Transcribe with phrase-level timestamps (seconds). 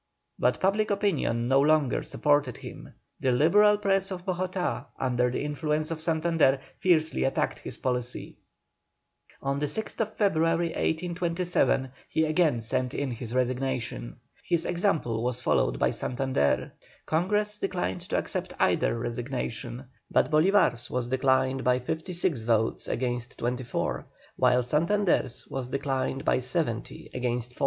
[0.39, 5.91] But public opinion no longer supported him; the Liberal press of Bogotá, under the influence
[5.91, 8.37] of Santander, fiercely attacked his policy.
[9.43, 14.15] On the 6th February, 1827, he again sent in his resignation.
[14.43, 16.71] His example was followed by Santander.
[17.05, 24.07] Congress declined to accept either resignation, but Bolívar's was declined by 56 votes against 24,
[24.35, 27.59] while Santander's was declined by 70 against 4.